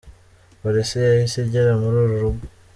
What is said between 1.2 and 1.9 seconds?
igera